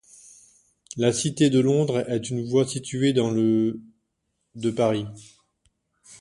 La 0.97 1.13
cité 1.13 1.51
de 1.51 1.59
Londres 1.59 2.03
est 2.09 2.31
une 2.31 2.43
voie 2.49 2.65
située 2.67 3.13
dans 3.13 3.29
le 3.29 3.79
de 4.55 4.71
Paris. 4.71 5.05